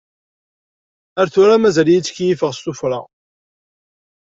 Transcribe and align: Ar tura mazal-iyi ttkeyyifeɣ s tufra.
Ar 1.19 1.27
tura 1.33 1.55
mazal-iyi 1.61 2.01
ttkeyyifeɣ 2.01 2.51
s 2.53 2.59
tufra. 2.63 2.99